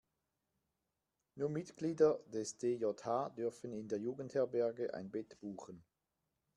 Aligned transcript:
Nur 1.35 1.49
Mitglieder 1.49 2.21
des 2.25 2.57
DJH 2.57 3.35
dürfen 3.37 3.71
in 3.71 3.87
der 3.87 3.99
Jugendherberge 3.99 4.91
ein 4.95 5.11
Bett 5.11 5.39
buchen. 5.41 5.83